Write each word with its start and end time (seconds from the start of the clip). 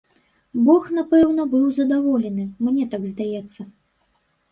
Бог 0.67 0.85
напэўна 0.99 1.45
быў 1.51 1.67
задаволены, 1.79 2.45
мне 2.69 2.87
так 2.95 3.05
здаецца. 3.11 3.61